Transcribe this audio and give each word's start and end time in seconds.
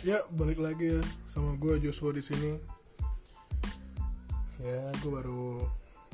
Ya, 0.00 0.16
balik 0.32 0.56
lagi 0.56 0.96
ya 0.96 1.04
sama 1.28 1.60
gue 1.60 1.76
Joshua 1.76 2.08
di 2.16 2.24
sini. 2.24 2.56
Ya, 4.56 4.80
gue 4.96 5.12
baru 5.12 5.60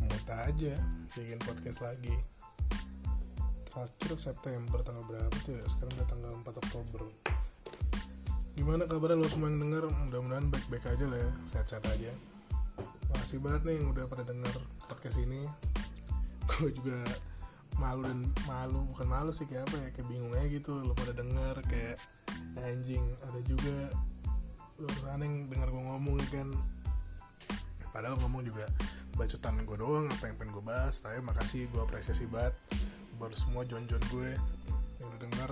mood 0.03 0.27
aja 0.27 0.75
bikin 1.15 1.39
podcast 1.47 1.87
lagi. 1.87 2.11
Terakhir 3.71 4.19
September 4.19 4.83
tanggal 4.83 5.07
berapa 5.07 5.37
tuh 5.47 5.55
ya? 5.55 5.63
Sekarang 5.71 6.03
udah 6.03 6.09
tanggal 6.11 6.33
4 6.35 6.63
Oktober. 6.67 7.01
Gimana 8.59 8.91
kabarnya 8.91 9.23
lo 9.23 9.31
semua 9.31 9.55
yang 9.55 9.63
denger? 9.63 9.87
Mudah-mudahan 10.11 10.51
baik-baik 10.51 10.83
aja 10.91 11.07
lah 11.07 11.23
ya, 11.23 11.31
sehat-sehat 11.47 11.87
aja. 11.87 12.11
Makasih 13.15 13.39
banget 13.39 13.71
nih 13.71 13.75
yang 13.79 13.95
udah 13.95 14.11
pada 14.11 14.27
denger 14.27 14.55
podcast 14.91 15.23
ini. 15.23 15.47
Gue 16.59 16.75
juga 16.75 17.07
malu 17.79 18.03
dan 18.03 18.35
malu 18.51 18.83
bukan 18.91 19.07
malu 19.07 19.31
sih 19.31 19.47
kayak 19.47 19.71
apa 19.71 19.79
ya 19.79 19.89
kayak 19.95 20.09
bingung 20.11 20.35
aja 20.35 20.49
gitu 20.51 20.75
lo 20.75 20.97
pada 20.97 21.13
denger 21.13 21.61
kayak 21.71 22.01
anjing 22.67 23.05
ada 23.25 23.41
juga 23.45 23.93
luar 24.77 24.97
sana 25.01 25.25
yang 25.25 25.49
dengar 25.49 25.69
gue 25.73 25.83
ngomong 25.83 26.17
ya 26.21 26.29
kan? 26.43 26.49
Padahal 27.93 28.21
ngomong 28.21 28.45
juga 28.45 28.69
bacotan 29.17 29.65
gue 29.65 29.77
doang 29.81 30.07
apa 30.13 30.29
yang 30.29 30.37
pengen 30.37 30.53
gue 30.53 30.65
bahas 30.65 31.01
tapi 31.01 31.25
makasih 31.25 31.65
gue 31.73 31.81
apresiasi 31.81 32.29
banget 32.29 32.53
buat 33.17 33.33
semua 33.33 33.65
jon-jon 33.65 34.03
gue 34.13 34.31
yang 35.01 35.07
udah 35.09 35.21
denger. 35.25 35.51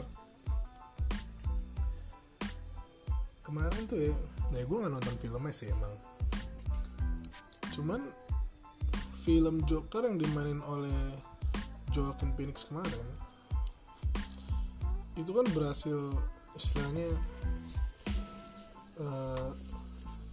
Kemarin 3.44 3.82
tuh 3.88 3.98
ya 4.00 4.12
ya 4.52 4.64
gue 4.68 4.76
gak 4.76 4.92
nonton 4.92 5.16
filmnya 5.16 5.52
sih 5.52 5.72
emang. 5.72 5.94
Cuman 7.72 8.00
film 9.24 9.64
Joker 9.64 10.04
yang 10.04 10.20
dimainin 10.20 10.60
oleh 10.68 10.92
Joaquin 11.96 12.36
Phoenix 12.36 12.68
kemarin 12.68 13.06
itu 15.14 15.30
kan 15.30 15.46
berhasil 15.54 16.12
istilahnya 16.54 17.08
uh, 19.02 19.50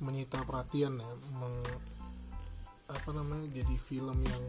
menyita 0.02 0.42
perhatian 0.46 0.98
ya 0.98 1.12
meng, 1.38 1.56
apa 2.90 3.10
namanya 3.14 3.48
jadi 3.54 3.76
film 3.78 4.18
yang 4.22 4.44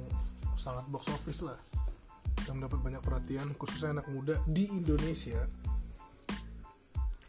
sangat 0.56 0.84
box 0.88 1.08
office 1.12 1.44
lah. 1.44 1.58
Yang 2.48 2.54
mendapat 2.58 2.78
banyak 2.80 3.02
perhatian 3.04 3.48
khususnya 3.56 4.00
anak 4.00 4.08
muda 4.08 4.40
di 4.48 4.68
Indonesia. 4.72 5.44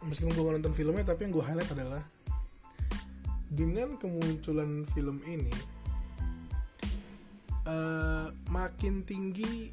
Meskipun 0.03 0.35
gue 0.35 0.53
nonton 0.59 0.75
filmnya 0.75 1.07
tapi 1.07 1.27
yang 1.27 1.33
gue 1.35 1.45
highlight 1.45 1.71
adalah 1.71 2.03
dengan 3.53 3.95
kemunculan 4.01 4.83
film 4.91 5.21
ini 5.29 5.53
uh, 7.69 8.27
makin 8.49 9.05
tinggi 9.05 9.69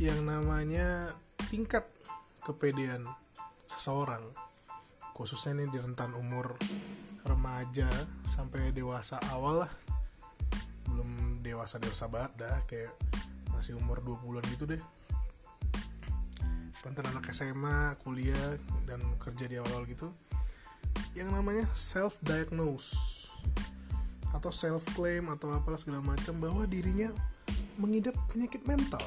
yang 0.00 0.24
namanya 0.24 1.12
tingkat 1.50 1.84
kepedean 2.46 3.04
seseorang 3.78 4.48
khususnya 5.14 5.54
ini 5.58 5.70
di 5.70 5.78
rentan 5.82 6.14
umur 6.14 6.54
remaja 7.26 7.90
sampai 8.22 8.70
dewasa 8.70 9.18
awal 9.34 9.66
lah. 9.66 9.72
Belum 10.86 11.42
dewasa 11.42 11.82
dewasa 11.82 12.06
banget 12.06 12.32
dah 12.38 12.56
kayak 12.70 12.94
masih 13.50 13.74
umur 13.74 13.98
20-an 14.02 14.46
gitu 14.54 14.64
deh. 14.70 14.82
Rentan 16.86 17.10
anak 17.10 17.34
SMA, 17.34 17.98
kuliah 18.06 18.54
dan 18.86 19.02
kerja 19.18 19.50
di 19.50 19.58
awal 19.58 19.82
gitu. 19.90 20.06
Yang 21.18 21.34
namanya 21.34 21.66
self 21.74 22.22
diagnose 22.22 23.26
atau 24.30 24.54
self 24.54 24.86
claim 24.94 25.26
atau 25.34 25.50
apalah 25.50 25.82
segala 25.82 25.98
macam 25.98 26.38
bahwa 26.38 26.62
dirinya 26.62 27.10
mengidap 27.74 28.14
penyakit 28.30 28.62
mental. 28.70 29.02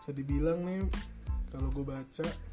Bisa 0.00 0.16
dibilang 0.16 0.64
nih 0.64 0.88
kalau 1.52 1.68
gue 1.68 1.84
baca 1.84 2.51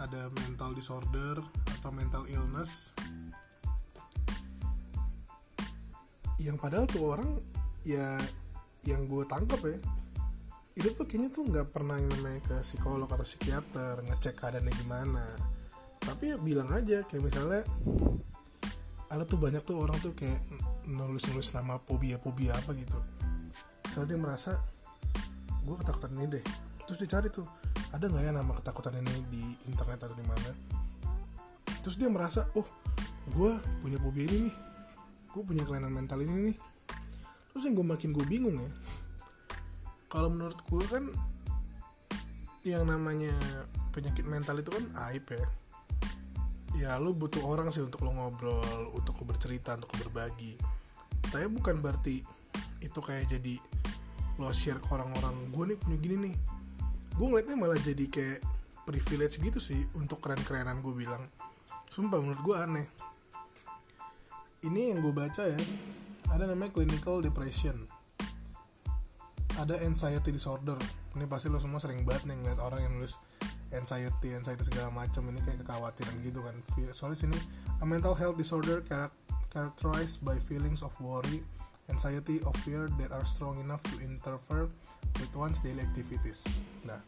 ada 0.00 0.30
mental 0.42 0.74
disorder 0.74 1.38
atau 1.80 1.90
mental 1.90 2.24
illness. 2.30 2.94
Yang 6.38 6.56
padahal 6.60 6.86
tuh 6.90 7.02
orang 7.04 7.30
ya 7.84 8.18
yang 8.84 9.08
gue 9.08 9.24
tangkap 9.24 9.60
ya 9.64 9.76
itu 10.74 10.90
tuh 10.90 11.06
kayaknya 11.06 11.30
tuh 11.30 11.46
nggak 11.46 11.70
pernah 11.70 12.02
yang 12.02 12.10
namanya 12.18 12.40
ke 12.42 12.56
psikolog 12.66 13.06
atau 13.06 13.22
psikiater 13.22 14.02
ngecek 14.10 14.34
keadaannya 14.34 14.74
gimana. 14.74 15.24
Tapi 16.02 16.34
ya 16.34 16.36
bilang 16.36 16.66
aja 16.74 17.06
kayak 17.06 17.22
misalnya 17.22 17.62
ada 19.06 19.22
tuh 19.22 19.38
banyak 19.38 19.62
tuh 19.62 19.78
orang 19.78 19.94
tuh 20.02 20.10
kayak 20.18 20.42
nulis-nulis 20.90 21.54
nama 21.54 21.78
fobia-fobia 21.78 22.58
apa 22.58 22.74
gitu. 22.74 22.98
Saat 23.94 24.10
dia 24.10 24.18
merasa 24.18 24.58
gue 25.62 25.76
ketakutan 25.78 26.10
ini 26.18 26.26
deh. 26.34 26.44
Terus 26.90 26.98
dicari 26.98 27.30
tuh 27.30 27.46
ada 27.94 28.04
nggak 28.10 28.22
ya 28.26 28.32
nama 28.34 28.52
ketakutan 28.58 28.98
ini 28.98 29.14
di 29.30 29.44
internet 29.70 30.06
atau 30.06 30.16
di 30.16 30.26
mana? 30.26 30.50
Terus 31.84 31.96
dia 32.00 32.08
merasa 32.08 32.48
oh 32.58 32.66
gue 33.34 33.52
punya 33.82 33.98
fobia 34.02 34.26
ini 34.26 34.50
nih. 34.50 34.54
Gue 35.34 35.42
punya 35.42 35.62
kelainan 35.66 35.94
mental 35.94 36.22
ini 36.22 36.52
nih. 36.52 36.56
Terus 37.52 37.62
yang 37.70 37.74
gue 37.78 37.86
makin 37.86 38.10
gue 38.10 38.24
bingung 38.26 38.58
ya 38.58 38.70
kalau 40.14 40.30
menurut 40.30 40.54
gue 40.70 40.84
kan 40.86 41.04
yang 42.62 42.86
namanya 42.86 43.34
penyakit 43.90 44.22
mental 44.30 44.62
itu 44.62 44.70
kan 44.70 44.86
aib 45.10 45.26
ya. 45.26 45.44
Ya 46.78 46.90
lu 47.02 47.10
butuh 47.18 47.42
orang 47.42 47.74
sih 47.74 47.82
untuk 47.82 48.06
lo 48.06 48.14
ngobrol 48.14 48.94
untuk 48.94 49.18
lo 49.18 49.26
bercerita 49.26 49.74
untuk 49.74 49.90
lo 49.90 50.06
berbagi. 50.06 50.54
Tapi 51.34 51.50
bukan 51.50 51.82
berarti 51.82 52.22
itu 52.78 53.00
kayak 53.02 53.26
jadi 53.26 53.58
lo 54.38 54.54
share 54.54 54.78
ke 54.78 54.86
orang-orang 54.94 55.34
gue 55.50 55.74
nih 55.74 55.78
punya 55.82 55.98
gini 55.98 56.16
nih 56.30 56.34
gue 57.14 57.26
ngeliatnya 57.30 57.54
malah 57.54 57.78
jadi 57.78 58.04
kayak 58.10 58.40
privilege 58.84 59.38
gitu 59.38 59.62
sih 59.62 59.86
untuk 59.94 60.18
keren-kerenan 60.20 60.82
gue 60.82 60.94
bilang. 60.94 61.24
Sumpah 61.88 62.18
menurut 62.18 62.42
gue 62.42 62.56
aneh. 62.58 62.86
Ini 64.66 64.92
yang 64.92 65.04
gue 65.04 65.14
baca 65.14 65.46
ya 65.46 65.58
ada 66.34 66.50
namanya 66.50 66.74
clinical 66.74 67.22
depression. 67.22 67.86
Ada 69.54 69.78
anxiety 69.86 70.34
disorder. 70.34 70.74
Ini 71.14 71.30
pasti 71.30 71.46
lo 71.46 71.62
semua 71.62 71.78
sering 71.78 72.02
banget 72.02 72.26
nih 72.26 72.36
ngeliat 72.42 72.58
orang 72.58 72.82
yang 72.82 72.92
nulis 72.98 73.14
anxiety 73.70 74.34
anxiety 74.34 74.66
segala 74.66 74.90
macam. 74.90 75.22
Ini 75.30 75.38
kayak 75.46 75.62
kekhawatiran 75.62 76.18
gitu 76.26 76.42
kan. 76.42 76.58
Soalnya 76.90 77.18
sini 77.30 77.38
a 77.78 77.86
mental 77.86 78.18
health 78.18 78.34
disorder 78.34 78.82
characterized 79.54 80.26
by 80.26 80.34
feelings 80.42 80.82
of 80.82 80.90
worry 80.98 81.46
anxiety 81.92 82.40
or 82.44 82.54
fear 82.64 82.88
that 82.96 83.10
are 83.12 83.26
strong 83.26 83.60
enough 83.60 83.82
to 83.90 84.00
interfere 84.00 84.70
with 85.20 85.32
one's 85.36 85.60
daily 85.60 85.84
activities. 85.84 86.44
Nah 86.88 87.00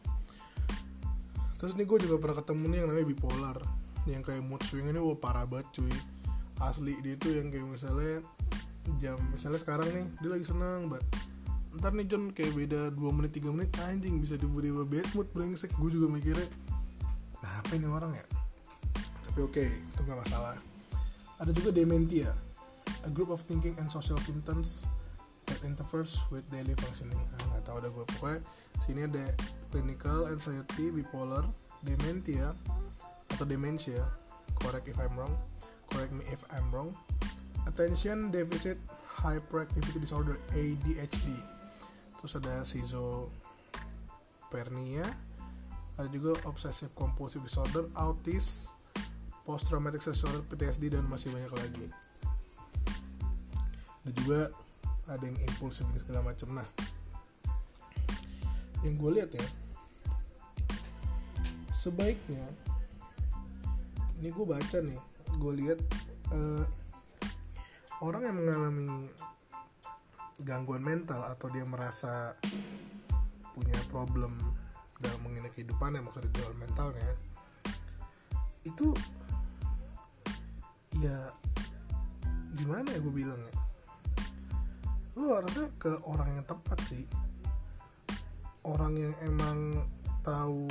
terus 1.57 1.73
nih 1.73 1.89
gue 1.89 1.97
juga 2.05 2.21
pernah 2.21 2.37
ketemu 2.37 2.63
nih 2.69 2.77
yang 2.85 2.87
namanya 2.93 3.07
bipolar 3.09 3.57
yang 4.05 4.21
kayak 4.21 4.45
mood 4.45 4.61
swing 4.61 4.85
ini 4.87 5.01
wah 5.01 5.17
parah 5.17 5.49
banget 5.49 5.67
cuy. 5.81 5.93
Asli 6.57 6.97
dia 7.05 7.17
tuh 7.17 7.37
yang 7.37 7.53
kayak 7.53 7.65
misalnya 7.69 8.25
jam 8.97 9.19
misalnya 9.29 9.59
sekarang 9.61 9.89
nih 9.93 10.05
dia 10.21 10.29
lagi 10.31 10.45
senang 10.47 10.89
banget 10.89 11.05
ntar 11.77 11.93
nih 11.93 12.09
John 12.09 12.33
kayak 12.33 12.53
beda 12.57 12.81
2 12.97 13.17
menit 13.17 13.31
3 13.37 13.53
menit 13.53 13.69
anjing 13.85 14.17
bisa 14.17 14.33
tiba-tiba 14.33 14.81
bad 14.83 15.07
mood 15.13 15.29
brengsek. 15.29 15.69
Gue 15.77 15.93
juga 15.93 16.09
mikirnya 16.09 16.49
nah, 17.39 17.53
apa 17.61 17.71
ini 17.77 17.85
orang 17.85 18.17
ya? 18.17 18.25
Tapi 19.29 19.39
oke 19.45 19.53
okay, 19.53 19.69
itu 19.69 20.01
gak 20.01 20.17
masalah. 20.17 20.57
Ada 21.37 21.53
juga 21.53 21.69
dementia 21.69 22.33
a 23.07 23.09
group 23.09 23.31
of 23.31 23.39
thinking 23.47 23.71
and 23.79 23.87
social 23.87 24.19
symptoms 24.19 24.83
that 25.47 25.55
interferes 25.63 26.27
with 26.27 26.43
daily 26.51 26.75
functioning. 26.83 27.15
Ah 27.39 27.55
nggak 27.55 27.63
tahu 27.63 27.79
ada 27.79 27.87
gue 27.87 28.03
pokoknya 28.19 28.43
sini 28.83 29.07
ada 29.07 29.31
clinical 29.71 30.27
anxiety 30.27 30.91
bipolar 30.91 31.47
dementia 31.87 32.51
atau 33.31 33.47
dementia. 33.47 34.03
Correct 34.59 34.91
if 34.91 34.99
I'm 34.99 35.15
wrong. 35.15 35.31
Correct 35.87 36.11
me 36.11 36.27
if 36.27 36.43
I'm 36.51 36.67
wrong. 36.75 36.91
Attention 37.63 38.27
deficit 38.27 38.75
hyperactivity 39.23 40.03
disorder 40.03 40.35
ADHD 40.51 41.31
terus 42.19 42.35
ada 42.35 42.67
schizophrenia. 42.67 45.07
Ada 45.97 46.13
juga 46.13 46.37
obsessive 46.45 46.93
compulsive 46.93 47.41
disorder 47.41 47.89
autis 47.97 48.69
post 49.47 49.65
traumatic 49.65 49.97
stress 50.03 50.21
disorder 50.21 50.45
PTSD 50.45 50.93
dan 50.93 51.09
masih 51.09 51.33
banyak 51.33 51.49
lagi 51.55 51.89
ada 54.07 54.15
juga 54.15 54.39
ada 55.11 55.23
yang 55.27 55.35
impulsif 55.51 55.83
dan 55.91 55.99
segala 55.99 56.31
macam 56.31 56.55
nah 56.55 56.67
yang 58.87 58.95
gue 58.95 59.19
lihat 59.19 59.35
ya 59.35 59.43
sebaiknya 61.75 62.47
ini 64.23 64.31
gue 64.31 64.45
baca 64.47 64.77
nih 64.79 64.99
gue 65.35 65.53
lihat 65.59 65.79
uh, 66.31 66.63
orang 67.99 68.31
yang 68.31 68.37
mengalami 68.39 69.11
gangguan 70.47 70.87
mental 70.87 71.27
atau 71.27 71.51
dia 71.51 71.67
merasa 71.67 72.39
punya 73.51 73.75
problem 73.91 74.39
dalam 75.03 75.19
mengenai 75.19 75.51
kehidupannya 75.51 75.99
maksudnya 75.99 76.31
dalam 76.31 76.55
mentalnya 76.63 77.11
itu 78.63 78.95
ya 80.95 81.27
gimana 82.55 82.87
ya 82.95 83.03
gue 83.03 83.11
bilang 83.13 83.41
ya 83.43 83.56
lu 85.17 85.33
harusnya 85.33 85.73
ke 85.81 85.91
orang 86.05 86.37
yang 86.37 86.45
tepat 86.45 86.77
sih. 86.85 87.03
Orang 88.61 88.93
yang 88.93 89.17
emang 89.25 89.89
tahu 90.21 90.69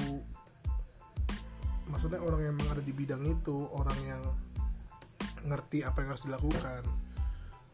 maksudnya 1.91 2.23
orang 2.23 2.41
yang 2.43 2.53
emang 2.59 2.79
ada 2.79 2.83
di 2.83 2.95
bidang 2.95 3.23
itu 3.27 3.67
orang 3.75 3.99
yang 4.07 4.23
ngerti 5.47 5.83
apa 5.83 6.03
yang 6.03 6.15
harus 6.15 6.27
dilakukan. 6.27 6.83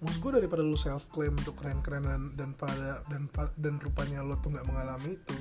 Maksud 0.03 0.19
gue 0.19 0.33
daripada 0.43 0.67
lu 0.67 0.75
self 0.75 1.09
claim 1.15 1.37
untuk 1.37 1.55
keren-keren 1.61 2.03
dan 2.03 2.23
dan 2.35 2.51
pada 2.57 3.05
dan 3.07 3.29
dan 3.55 3.75
rupanya 3.79 4.25
lo 4.25 4.37
tuh 4.41 4.53
nggak 4.53 4.67
mengalami 4.67 5.15
itu. 5.15 5.37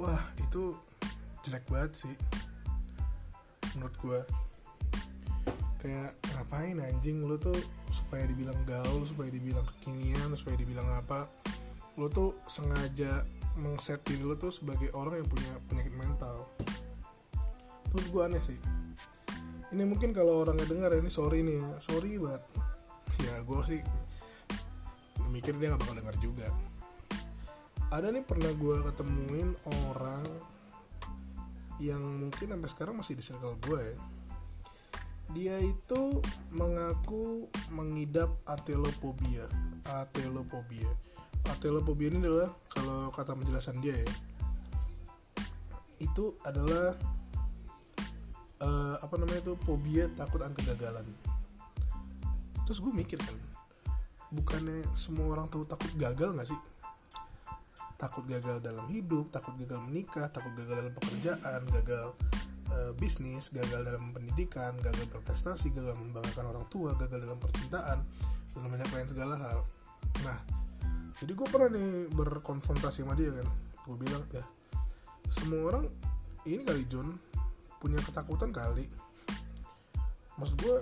Wah 0.00 0.20
itu 0.40 0.74
jelek 1.46 1.64
banget 1.70 1.92
sih. 1.94 2.14
Menurut 3.76 3.94
gue 4.00 4.20
kayak 5.84 6.16
ngapain 6.32 6.80
anjing 6.80 7.20
lu 7.22 7.36
tuh 7.36 7.56
supaya 7.94 8.26
dibilang 8.26 8.58
gaul 8.66 9.06
supaya 9.06 9.30
dibilang 9.30 9.62
kekinian 9.62 10.34
supaya 10.34 10.58
dibilang 10.58 10.88
apa 10.98 11.30
lu 11.94 12.10
tuh 12.10 12.34
sengaja 12.50 13.22
mengset 13.54 14.02
diri 14.02 14.26
lu 14.26 14.34
tuh 14.34 14.50
sebagai 14.50 14.90
orang 14.98 15.22
yang 15.22 15.30
punya 15.30 15.52
penyakit 15.70 15.94
mental. 15.94 16.50
Menurut 17.94 18.08
gue 18.10 18.22
aneh 18.26 18.42
sih. 18.42 18.58
Ini 19.70 19.86
mungkin 19.86 20.10
kalau 20.10 20.42
orang 20.42 20.58
dengar 20.66 20.90
ini 20.90 21.06
sorry 21.06 21.46
nih 21.46 21.62
ya. 21.62 21.70
Sorry 21.78 22.18
banget. 22.18 22.42
Ya 23.22 23.34
gue 23.46 23.60
sih 23.62 23.82
mikir 25.30 25.54
dia 25.58 25.70
gak 25.74 25.86
bakal 25.86 25.94
dengar 25.98 26.16
juga. 26.18 26.50
Ada 27.94 28.10
nih 28.10 28.26
pernah 28.26 28.50
gue 28.50 28.76
ketemuin 28.90 29.54
orang 29.94 30.26
yang 31.78 32.02
mungkin 32.02 32.54
sampai 32.54 32.70
sekarang 32.70 32.94
masih 32.98 33.14
di 33.18 33.22
circle 33.22 33.58
gue 33.66 33.82
ya 33.82 33.94
dia 35.34 35.58
itu 35.58 36.22
mengaku 36.54 37.50
mengidap 37.74 38.30
atelopobia. 38.46 39.50
Atelopobia. 39.84 40.88
Atelopobia 41.50 42.08
ini 42.14 42.24
adalah 42.24 42.54
kalau 42.72 43.12
kata 43.12 43.36
penjelasan 43.36 43.82
dia 43.82 43.98
ya 43.98 44.08
itu 46.02 46.36
adalah 46.44 46.94
uh, 48.60 48.96
apa 49.00 49.14
namanya 49.16 49.40
itu 49.50 49.54
fobia 49.64 50.10
takut 50.12 50.44
akan 50.44 50.54
kegagalan. 50.54 51.06
Terus 52.68 52.78
gue 52.80 52.92
mikir 52.92 53.20
kan 53.20 53.36
bukannya 54.34 54.82
semua 54.98 55.38
orang 55.38 55.46
tahu 55.48 55.64
takut 55.64 55.90
gagal 55.96 56.36
nggak 56.36 56.48
sih? 56.48 56.60
Takut 57.96 58.26
gagal 58.28 58.60
dalam 58.60 58.84
hidup 58.92 59.32
takut 59.32 59.56
gagal 59.56 59.80
menikah 59.80 60.28
takut 60.28 60.52
gagal 60.58 60.84
dalam 60.84 60.94
pekerjaan 60.94 61.60
gagal 61.72 62.12
uh, 62.74 62.92
bisnis 62.98 63.54
gagal 63.54 63.86
dalam 63.86 64.10
pendidikan 64.10 64.74
gagal 64.82 65.06
berprestasi 65.14 65.70
gagal 65.70 65.94
membanggakan 65.94 66.50
orang 66.50 66.66
tua 66.68 66.98
gagal 66.98 67.22
dalam 67.22 67.38
percintaan 67.38 68.02
dan 68.54 68.66
banyak 68.66 68.90
lain 68.90 69.08
segala 69.08 69.34
hal. 69.38 69.58
Nah 70.26 70.38
jadi 71.22 71.32
gue 71.32 71.46
pernah 71.46 71.70
nih 71.70 72.10
berkonfrontasi 72.10 73.06
sama 73.06 73.14
dia 73.14 73.30
kan. 73.30 73.46
Gue 73.86 73.96
bilang 74.02 74.26
ya 74.34 74.42
semua 75.30 75.60
orang 75.70 75.86
ini 76.44 76.62
kali 76.66 76.84
John 76.90 77.14
punya 77.78 78.02
ketakutan 78.02 78.50
kali. 78.50 78.90
Maksud 80.34 80.56
gue 80.58 80.76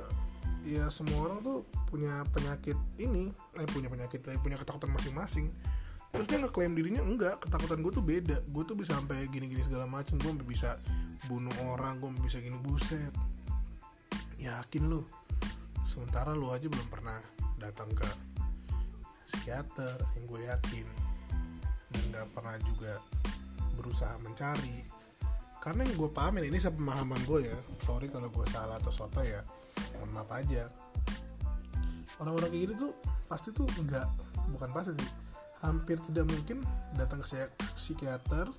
ya 0.65 0.89
semua 0.89 1.29
orang 1.29 1.39
tuh 1.44 1.59
punya 1.91 2.23
penyakit 2.33 2.79
ini 2.97 3.35
eh 3.59 3.67
punya 3.69 3.91
penyakit 3.91 4.23
eh, 4.31 4.39
punya 4.41 4.56
ketakutan 4.56 4.94
masing-masing 4.94 5.50
terus 6.12 6.29
dia 6.29 6.38
ngeklaim 6.44 6.76
dirinya 6.76 7.00
enggak 7.00 7.41
ketakutan 7.41 7.81
gue 7.81 7.93
tuh 7.93 8.05
beda. 8.05 8.37
Gue 8.53 8.62
tuh 8.69 8.76
bisa 8.76 9.00
sampai 9.00 9.25
gini-gini 9.32 9.64
segala 9.64 9.88
macam 9.88 10.20
gue 10.20 10.44
bisa 10.44 10.76
bunuh 11.26 11.53
orang 11.64 11.99
gue 11.99 12.12
bisa 12.20 12.38
gini 12.38 12.61
buset. 12.61 13.11
Yakin 14.37 14.93
lu? 14.93 15.00
Sementara 15.88 16.37
lu 16.37 16.53
aja 16.53 16.69
belum 16.69 16.88
pernah 16.93 17.17
datang 17.56 17.88
ke 17.97 18.05
psikiater 19.25 19.97
yang 20.20 20.25
gue 20.29 20.41
yakin. 20.44 20.87
Dan 21.93 22.03
gak 22.12 22.29
pernah 22.37 22.56
juga 22.61 23.00
berusaha 23.81 24.20
mencari. 24.20 24.85
Karena 25.62 25.87
yang 25.88 25.97
gue 25.97 26.11
pahamin 26.12 26.53
ini 26.53 26.61
sepemahaman 26.61 27.25
gue 27.25 27.49
ya. 27.49 27.56
Sorry 27.88 28.12
kalau 28.12 28.29
gue 28.29 28.44
salah 28.50 28.76
atau 28.76 28.93
soto 28.93 29.25
ya. 29.25 29.41
Mohon 29.97 30.11
maaf 30.12 30.31
aja. 30.37 30.69
Orang-orang 32.20 32.53
kayak 32.53 32.62
gitu 32.69 32.75
tuh 32.88 32.93
pasti 33.31 33.49
tuh 33.56 33.65
enggak 33.81 34.05
bukan 34.53 34.69
pasti 34.76 34.93
sih 34.93 35.22
hampir 35.62 35.97
tidak 36.03 36.26
mungkin 36.26 36.67
datang 36.99 37.23
ke 37.23 37.49
psikiater 37.79 38.50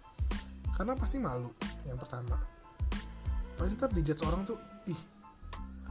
karena 0.74 0.96
pasti 0.96 1.20
malu 1.20 1.52
yang 1.86 2.00
pertama. 2.00 2.40
Pasti 3.60 3.76
ntar 3.78 3.92
dijudge 3.92 4.24
orang 4.26 4.48
tuh 4.48 4.58
ih 4.90 5.02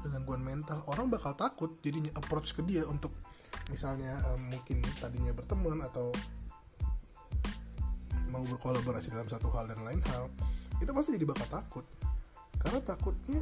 ada 0.00 0.18
gangguan 0.18 0.42
mental. 0.42 0.82
Orang 0.90 1.12
bakal 1.12 1.36
takut 1.38 1.78
jadinya 1.84 2.10
approach 2.18 2.56
ke 2.56 2.64
dia 2.66 2.82
untuk 2.88 3.14
misalnya 3.70 4.18
um, 4.32 4.50
mungkin 4.50 4.82
tadinya 4.98 5.30
berteman 5.30 5.84
atau 5.86 6.10
mau 8.32 8.42
berkolaborasi 8.48 9.12
dalam 9.12 9.28
satu 9.28 9.52
hal 9.52 9.68
dan 9.68 9.84
lain 9.84 10.00
hal 10.08 10.32
kita 10.80 10.90
pasti 10.90 11.14
jadi 11.14 11.28
bakal 11.28 11.46
takut. 11.46 11.86
Karena 12.58 12.80
takutnya 12.82 13.38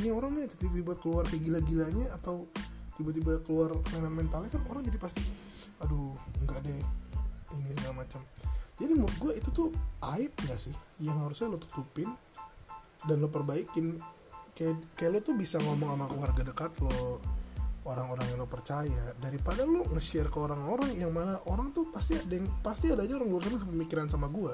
ini 0.00 0.08
orang 0.08 0.38
nih 0.38 0.48
tiba-tiba 0.48 0.96
keluar 0.96 1.28
kayak 1.28 1.42
gila-gilanya 1.44 2.14
atau 2.16 2.48
tiba-tiba 2.96 3.42
keluar 3.44 3.74
kelainan 3.84 4.14
mentalnya 4.14 4.48
kan 4.48 4.62
orang 4.72 4.86
jadi 4.86 4.96
pasti 4.96 5.49
aduh 5.80 6.14
nggak 6.44 6.60
deh 6.64 6.80
ini 7.56 7.70
segala 7.76 8.04
macam. 8.06 8.20
Jadi 8.80 8.92
menurut 8.96 9.16
gue 9.20 9.32
itu 9.36 9.48
tuh 9.52 9.68
aib 10.16 10.32
gak 10.48 10.56
sih 10.56 10.72
yang 11.04 11.20
harusnya 11.20 11.52
lo 11.52 11.60
tutupin 11.60 12.08
dan 13.04 13.20
lo 13.20 13.28
perbaikin? 13.28 14.00
Kayak 14.56 14.80
kayak 14.96 15.10
lo 15.12 15.18
tuh 15.20 15.34
bisa 15.36 15.60
ngomong 15.60 15.96
sama 15.96 16.06
keluarga 16.08 16.42
dekat 16.48 16.72
lo 16.80 17.20
orang-orang 17.84 18.24
yang 18.32 18.38
lo 18.40 18.48
percaya 18.48 19.12
daripada 19.20 19.68
lo 19.68 19.84
nge-share 19.92 20.32
ke 20.32 20.38
orang-orang 20.40 20.96
yang 20.96 21.12
mana 21.12 21.40
orang 21.48 21.72
tuh 21.72 21.88
pasti 21.92 22.16
ada 22.16 22.32
yang 22.32 22.48
pasti 22.60 22.92
ada 22.92 23.04
aja 23.04 23.16
orang 23.16 23.28
luar 23.28 23.42
sana 23.44 23.64
pemikiran 23.64 24.06
sama 24.08 24.28
gue 24.28 24.52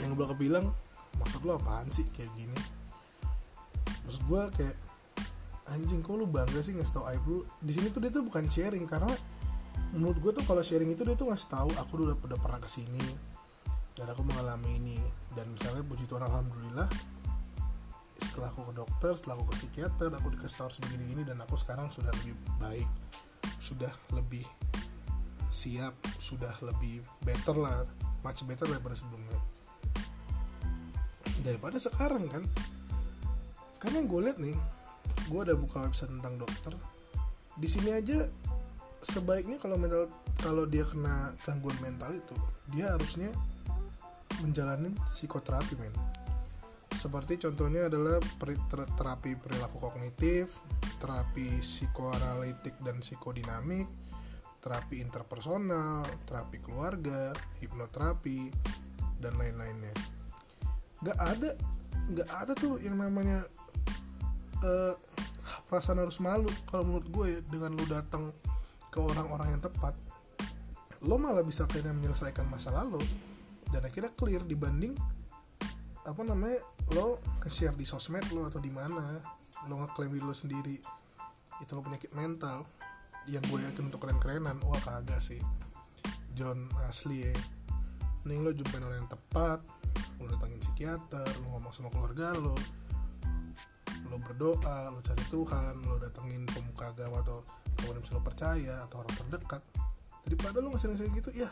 yang 0.00 0.12
bakal 0.16 0.36
bilang 0.36 0.66
maksud 1.20 1.44
lo 1.44 1.60
apaan 1.60 1.88
sih 1.92 2.08
kayak 2.12 2.32
gini? 2.36 2.60
Maksud 4.08 4.22
gue 4.28 4.42
kayak 4.56 4.76
anjing 5.72 6.00
kok 6.04 6.16
lu 6.16 6.28
bangga 6.28 6.60
sih 6.60 6.76
ngasih 6.76 6.92
tau 6.92 7.04
aib 7.08 7.24
lu 7.24 7.44
di 7.60 7.72
sini 7.72 7.88
tuh 7.88 8.00
dia 8.04 8.12
tuh 8.12 8.24
bukan 8.24 8.44
sharing 8.48 8.84
karena 8.84 9.12
menurut 9.92 10.18
gue 10.18 10.32
tuh 10.40 10.44
kalau 10.48 10.64
sharing 10.64 10.92
itu 10.92 11.04
dia 11.04 11.14
tuh 11.14 11.28
ngasih 11.28 11.48
tahu 11.52 11.70
aku 11.76 11.92
udah 12.00 12.16
udah 12.16 12.38
pernah 12.40 12.58
ke 12.58 12.68
sini 12.68 13.04
dan 13.92 14.08
aku 14.08 14.24
mengalami 14.24 14.80
ini. 14.80 14.98
Dan 15.32 15.48
misalnya 15.52 15.80
puji 15.84 16.04
Tuhan 16.08 16.24
alhamdulillah 16.24 16.88
setelah 18.22 18.48
aku 18.54 18.70
ke 18.70 18.74
dokter 18.78 19.12
setelah 19.18 19.34
aku 19.34 19.50
ke 19.50 19.54
psikiater 19.58 20.08
aku 20.14 20.30
dikasih 20.30 20.56
tahu 20.62 20.70
begini 20.86 21.04
gini 21.10 21.22
dan 21.26 21.42
aku 21.42 21.58
sekarang 21.58 21.90
sudah 21.90 22.14
lebih 22.22 22.38
baik 22.62 22.86
sudah 23.58 23.90
lebih 24.14 24.46
siap 25.50 25.92
sudah 26.22 26.54
lebih 26.62 27.02
better 27.26 27.52
lah 27.58 27.82
much 28.22 28.46
better 28.46 28.66
daripada 28.70 28.94
sebelumnya. 28.94 29.38
Daripada 31.42 31.76
sekarang 31.76 32.30
kan. 32.30 32.46
Karena 33.82 33.98
yang 33.98 34.08
gue 34.08 34.20
lihat 34.22 34.38
nih 34.38 34.56
gue 35.26 35.40
ada 35.42 35.58
buka 35.58 35.82
website 35.82 36.10
tentang 36.14 36.38
dokter 36.38 36.74
di 37.58 37.68
sini 37.68 37.90
aja 37.92 38.24
sebaiknya 39.02 39.58
kalau 39.58 39.74
mental 39.74 40.06
kalau 40.38 40.64
dia 40.64 40.86
kena 40.86 41.34
gangguan 41.42 41.74
mental 41.82 42.14
itu 42.14 42.38
dia 42.70 42.94
harusnya 42.94 43.34
menjalani 44.40 44.94
psikoterapi 45.10 45.74
men. 45.76 45.94
Seperti 46.92 47.40
contohnya 47.42 47.90
adalah 47.90 48.22
terapi 48.94 49.34
perilaku 49.34 49.82
kognitif 49.82 50.62
terapi 51.02 51.58
psikoanalitik 51.58 52.78
dan 52.78 53.02
psikodinamik 53.02 53.90
terapi 54.62 55.02
interpersonal 55.02 56.06
terapi 56.22 56.62
keluarga 56.62 57.34
hipnoterapi 57.58 58.54
dan 59.18 59.34
lain-lainnya. 59.34 59.94
Nggak 61.02 61.18
ada 61.18 61.50
nggak 62.02 62.30
ada 62.30 62.52
tuh 62.54 62.78
yang 62.78 62.94
namanya 62.98 63.42
uh, 64.62 64.94
perasaan 65.66 65.98
harus 66.02 66.22
malu 66.22 66.50
kalau 66.70 66.86
menurut 66.86 67.08
gue 67.10 67.26
ya 67.26 67.40
dengan 67.50 67.74
lu 67.74 67.86
datang 67.90 68.30
ke 68.92 68.98
orang-orang 69.00 69.56
yang 69.56 69.62
tepat 69.64 69.96
lo 71.02 71.16
malah 71.18 71.42
bisa 71.42 71.64
akhirnya 71.64 71.96
menyelesaikan 71.96 72.46
masalah 72.46 72.84
lo 72.84 73.00
dan 73.72 73.82
akhirnya 73.88 74.12
clear 74.12 74.44
dibanding 74.44 74.92
apa 76.02 76.20
namanya 76.26 76.60
lo 76.92 77.16
nge-share 77.42 77.78
di 77.78 77.86
sosmed 77.86 78.26
lo 78.34 78.46
atau 78.46 78.60
di 78.60 78.68
mana 78.68 79.16
lo 79.70 79.74
ngeklaim 79.82 80.10
diri 80.12 80.24
lo 80.26 80.34
sendiri. 80.34 80.76
Itu 81.62 81.78
lo 81.78 81.82
penyakit 81.86 82.10
mental 82.12 82.66
yang 83.30 83.42
gue 83.46 83.62
yakin 83.62 83.86
untuk 83.86 84.02
keren-kerenan. 84.02 84.58
Wah 84.66 84.82
kagak 84.82 85.22
sih 85.22 85.38
John 86.34 86.66
asli 86.90 87.30
ya. 87.30 87.34
Mending 88.26 88.40
lo 88.42 88.50
jumpain 88.54 88.82
orang 88.82 89.06
yang 89.06 89.10
tepat 89.10 89.62
lo 90.18 90.26
datangin 90.30 90.58
psikiater 90.62 91.26
lo 91.42 91.58
ngomong 91.58 91.74
sama 91.74 91.90
keluarga 91.90 92.30
lo 92.38 92.54
lo 94.06 94.16
berdoa 94.22 94.90
lo 94.94 95.02
cari 95.02 95.24
Tuhan 95.26 95.74
lo 95.82 95.98
datengin 95.98 96.46
pemuka 96.46 96.94
agama 96.94 97.22
atau 97.22 97.42
orang 97.90 98.02
yang 98.02 98.18
lo 98.18 98.22
percaya 98.22 98.74
atau 98.86 99.02
orang 99.02 99.14
terdekat. 99.14 99.62
Daripada 100.22 100.62
lo 100.62 100.70
ngasih 100.74 100.88
ngasih 100.94 101.08
gitu 101.18 101.30
ya 101.34 101.50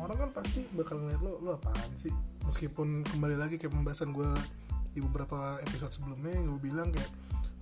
orang 0.00 0.28
kan 0.28 0.30
pasti 0.32 0.68
bakal 0.76 1.00
ngeliat 1.00 1.20
lo 1.24 1.40
lo 1.40 1.50
apaan 1.56 1.90
sih? 1.96 2.12
Meskipun 2.44 3.02
kembali 3.02 3.36
lagi 3.36 3.56
kayak 3.56 3.72
pembahasan 3.72 4.12
gue 4.12 4.28
di 4.92 5.00
beberapa 5.02 5.60
episode 5.60 5.92
sebelumnya 5.92 6.32
yang 6.32 6.56
gue 6.56 6.62
bilang 6.72 6.88
kayak 6.92 7.08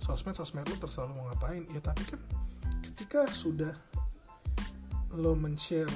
sosmed 0.03 0.35
sosmed 0.35 0.67
lo 0.67 0.75
terserah 0.77 1.09
lo 1.09 1.13
mau 1.15 1.25
ngapain. 1.31 1.63
Ya 1.71 1.81
tapi 1.81 2.03
kan 2.05 2.19
ketika 2.83 3.27
sudah 3.31 3.73
lo 5.15 5.33
men-share 5.33 5.89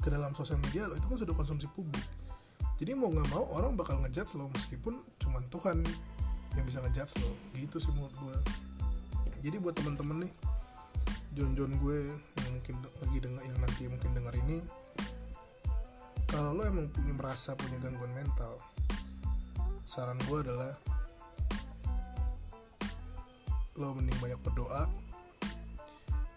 ke 0.00 0.08
dalam 0.08 0.32
sosial 0.36 0.60
media 0.60 0.88
lo 0.88 0.96
itu 0.96 1.06
kan 1.08 1.18
sudah 1.18 1.34
konsumsi 1.34 1.66
publik. 1.72 2.04
Jadi 2.80 2.96
mau 2.96 3.12
nggak 3.12 3.28
mau 3.32 3.44
orang 3.52 3.76
bakal 3.76 4.00
ngejudge 4.00 4.36
lo 4.40 4.48
meskipun 4.52 5.00
cuman 5.20 5.44
Tuhan 5.52 5.84
yang 6.56 6.64
bisa 6.64 6.80
ngejudge 6.84 7.18
lo. 7.24 7.32
Gitu 7.56 7.76
sih 7.80 7.92
menurut 7.92 8.14
gue 8.20 8.36
jadi 9.40 9.56
buat 9.56 9.74
temen-temen 9.76 10.28
nih 10.28 10.32
John-John 11.34 11.72
gue 11.80 11.98
yang 12.12 12.52
mungkin 12.52 12.76
lagi 13.00 13.18
dengar 13.22 13.42
yang 13.46 13.58
nanti 13.62 13.82
mungkin 13.88 14.10
dengar 14.12 14.34
ini 14.36 14.58
kalau 16.30 16.54
lo 16.54 16.62
emang 16.62 16.86
punya 16.92 17.12
merasa 17.16 17.56
punya 17.58 17.78
gangguan 17.82 18.12
mental 18.14 18.60
saran 19.88 20.20
gue 20.28 20.38
adalah 20.46 20.76
lo 23.80 23.96
mending 23.96 24.18
banyak 24.20 24.40
berdoa 24.44 24.86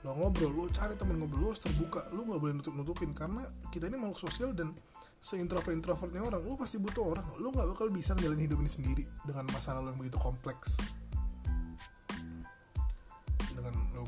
lo 0.03 0.10
ngobrol 0.15 0.51
lo 0.51 0.63
cari 0.72 0.95
temen 0.95 1.19
ngobrol 1.19 1.51
lo 1.51 1.57
terbuka 1.60 2.07
lo 2.15 2.24
nggak 2.24 2.39
boleh 2.39 2.53
nutup 2.55 2.74
nutupin 2.74 3.12
karena 3.12 3.43
kita 3.69 3.91
ini 3.91 4.00
makhluk 4.00 4.24
sosial 4.24 4.55
dan 4.55 4.72
seintrovert 5.19 5.75
introvertnya 5.75 6.24
orang 6.24 6.41
lo 6.43 6.55
pasti 6.55 6.79
butuh 6.79 7.13
orang 7.13 7.27
lo 7.39 7.51
nggak 7.51 7.67
bakal 7.75 7.88
bisa 7.91 8.15
ngejalanin 8.15 8.48
hidup 8.48 8.60
ini 8.63 8.72
sendiri 8.72 9.03
dengan 9.27 9.51
masalah 9.51 9.83
lo 9.83 9.91
yang 9.91 10.00
begitu 10.00 10.19
kompleks 10.19 10.79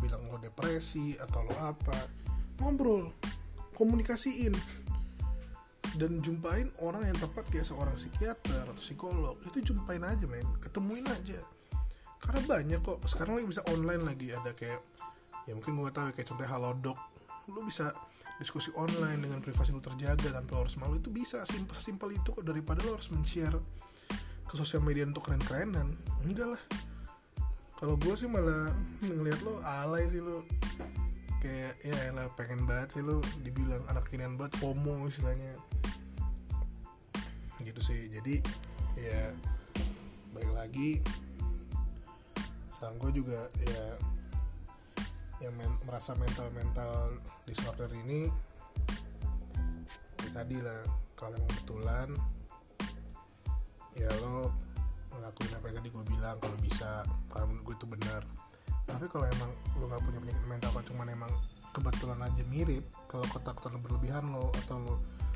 bilang 0.06 0.22
lo 0.30 0.38
depresi 0.38 1.18
atau 1.18 1.42
lo 1.42 1.58
apa 1.58 1.98
ngobrol 2.62 3.10
komunikasiin. 3.74 4.54
Dan 5.96 6.20
jumpain 6.20 6.68
orang 6.84 7.08
yang 7.08 7.16
tepat 7.16 7.48
kayak 7.48 7.64
seorang 7.72 7.96
psikiater 7.96 8.68
atau 8.68 8.84
psikolog. 8.84 9.40
Itu 9.48 9.64
jumpain 9.64 10.04
aja 10.04 10.28
men. 10.28 10.44
Ketemuin 10.60 11.08
aja. 11.08 11.40
Karena 12.20 12.42
banyak 12.44 12.80
kok. 12.84 13.00
Sekarang 13.08 13.40
lagi 13.40 13.48
bisa 13.48 13.64
online 13.72 14.04
lagi. 14.04 14.28
Ada 14.36 14.52
kayak 14.52 14.82
ya 15.48 15.56
mungkin 15.56 15.80
gue 15.80 15.92
tahu 15.96 16.12
ya, 16.12 16.14
kayak 16.20 16.28
contohnya 16.28 16.52
halodoc. 16.52 17.00
Lu 17.48 17.64
bisa 17.64 17.96
diskusi 18.36 18.76
online 18.76 19.24
dengan 19.24 19.40
privasi 19.40 19.72
lu 19.72 19.80
terjaga 19.80 20.36
tanpa 20.36 20.60
lo 20.60 20.68
harus 20.68 20.76
malu. 20.76 21.00
Itu 21.00 21.16
bisa. 21.16 21.48
Simpel 21.48 21.80
simpel 21.80 22.12
itu 22.12 22.28
kok. 22.36 22.44
Daripada 22.44 22.84
lo 22.84 23.00
harus 23.00 23.08
men-share 23.16 23.56
ke 24.44 24.56
sosial 24.60 24.84
media 24.84 25.08
untuk 25.08 25.32
keren-kerenan. 25.32 25.96
Enggak 26.28 26.60
lah 26.60 26.62
kalau 27.76 27.96
gue 28.00 28.16
sih 28.16 28.30
malah 28.30 28.72
ngeliat 29.04 29.40
lo 29.44 29.60
alay 29.64 30.08
sih 30.08 30.24
lo. 30.24 30.48
Kayak 31.44 31.76
ya 31.86 32.16
lah 32.16 32.28
pengen 32.34 32.66
banget 32.66 32.98
sih 32.98 33.04
lo 33.06 33.22
dibilang 33.46 33.84
anak 33.92 34.08
kinian 34.10 34.40
banget 34.40 34.58
FOMO 34.64 35.06
istilahnya. 35.06 35.54
Gitu 37.62 37.82
sih 37.84 38.08
jadi 38.10 38.40
ya 38.96 39.36
balik 40.32 40.52
lagi 40.56 40.90
sang 42.76 43.00
juga 43.12 43.48
ya 43.64 43.84
yang 45.44 45.56
men 45.60 45.72
merasa 45.88 46.16
mental 46.16 46.48
mental 46.56 47.20
disorder 47.44 47.92
ini 47.92 48.28
ya 50.24 50.30
tadi 50.32 50.58
lah 50.60 50.84
kalau 51.16 51.40
kebetulan 51.48 52.12
ya 53.96 54.12
lo 54.24 54.52
apa 55.54 55.66
yang 55.70 55.78
tadi 55.84 55.90
gue 55.94 56.04
bilang 56.08 56.36
kalau 56.42 56.58
bisa 56.64 57.06
kalau 57.30 57.46
menurut 57.52 57.64
gue 57.68 57.76
itu 57.78 57.88
benar 57.90 58.22
tapi 58.86 59.06
kalau 59.10 59.26
emang 59.26 59.52
lo 59.82 59.86
nggak 59.90 60.04
punya 60.06 60.20
penyakit 60.22 60.46
mental 60.46 60.70
kalau 60.74 60.86
cuman 60.86 61.08
emang 61.10 61.32
kebetulan 61.74 62.20
aja 62.24 62.44
mirip 62.48 62.86
kalau 63.10 63.26
ketakutan 63.28 63.82
berlebihan 63.82 64.24
lo 64.32 64.54
atau 64.64 64.78
lo 64.80 64.96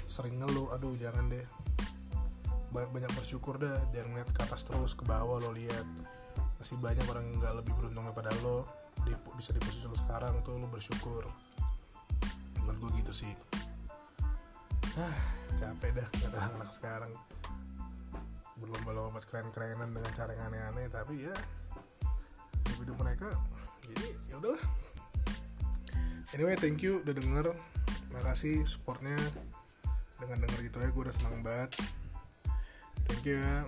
sering 0.09 0.39
ngeluh 0.39 0.71
aduh 0.73 0.95
jangan 0.95 1.27
deh. 1.27 1.43
Banyak 2.69 2.89
banyak 2.93 3.11
bersyukur 3.17 3.57
dah 3.57 3.77
jangan 3.91 4.13
ngeliat 4.13 4.29
ke 4.31 4.41
atas 4.45 4.63
terus 4.63 4.93
ke 4.93 5.03
bawah 5.03 5.41
lo 5.41 5.51
lihat. 5.51 5.83
Masih 6.61 6.77
banyak 6.77 7.03
orang 7.09 7.25
nggak 7.41 7.53
lebih 7.59 7.73
beruntung 7.75 8.05
daripada 8.07 8.31
lo 8.45 8.69
di, 9.03 9.11
bisa 9.35 9.51
di 9.51 9.59
posisi 9.59 9.89
lo 9.89 9.97
sekarang 9.97 10.39
tuh 10.45 10.55
lo 10.55 10.69
bersyukur. 10.71 11.25
Menurut 12.63 12.77
gue 12.79 12.91
gitu 13.03 13.11
sih. 13.11 13.33
Ah 14.99 15.39
capek 15.55 15.95
dah 15.95 16.07
kata 16.11 16.39
anak 16.59 16.71
sekarang 16.71 17.11
berlomba-lomba 18.59 19.19
buat 19.19 19.25
keren-kerenan 19.27 19.89
dengan 19.95 20.11
cara 20.11 20.35
yang 20.35 20.51
aneh-aneh 20.53 20.87
tapi 20.91 21.25
ya 21.25 21.35
hidup 22.79 22.95
mereka 22.99 23.27
jadi 23.89 24.07
ya 24.29 24.35
udahlah. 24.37 24.61
Anyway 26.37 26.55
thank 26.59 26.85
you 26.85 27.01
udah 27.01 27.15
denger. 27.15 27.45
Makasih 28.13 28.61
supportnya. 28.69 29.17
Dengan 30.19 30.43
denger 30.45 30.59
gitu 30.67 30.77
ya 30.83 30.89
gue 30.91 31.03
udah 31.09 31.15
senang 31.15 31.41
banget. 31.41 31.79
Thank 33.09 33.25
you 33.25 33.41
ya 33.41 33.65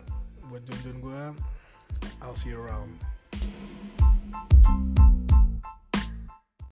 buat 0.51 0.61
Jun 0.67 0.79
Jun 0.83 0.97
gue 0.99 1.23
I'll 2.19 2.35
see 2.35 2.51
you 2.51 2.59
around 2.59 2.99